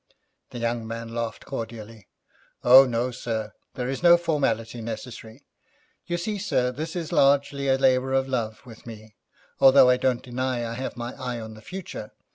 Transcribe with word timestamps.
The 0.49 0.57
young 0.57 0.87
man 0.87 1.13
laughed 1.13 1.45
cordially. 1.45 2.07
'Oh, 2.63 2.85
no, 2.87 3.11
sir, 3.11 3.53
there 3.75 3.87
is 3.87 4.01
no 4.01 4.17
formality 4.17 4.81
necessary. 4.81 5.45
You 6.07 6.17
see, 6.17 6.39
sir, 6.39 6.71
this 6.71 6.95
is 6.95 7.11
largely 7.11 7.67
a 7.67 7.77
labour 7.77 8.13
of 8.13 8.27
love 8.27 8.65
with 8.65 8.87
me, 8.87 9.13
although 9.59 9.91
I 9.91 9.97
don't 9.97 10.23
deny 10.23 10.67
I 10.67 10.73
have 10.73 10.97
my 10.97 11.13
eye 11.21 11.39
on 11.39 11.53
the 11.53 11.61
future. 11.61 12.13